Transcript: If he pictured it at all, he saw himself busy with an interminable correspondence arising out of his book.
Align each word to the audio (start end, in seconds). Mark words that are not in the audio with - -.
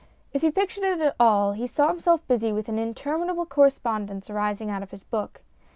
If 0.33 0.41
he 0.41 0.49
pictured 0.49 0.83
it 0.85 0.99
at 0.99 1.15
all, 1.19 1.51
he 1.51 1.67
saw 1.67 1.87
himself 1.89 2.27
busy 2.27 2.51
with 2.51 2.67
an 2.67 2.79
interminable 2.79 3.45
correspondence 3.45 4.31
arising 4.31 4.71
out 4.71 4.81
of 4.81 4.89
his 4.89 5.03
book. 5.03 5.43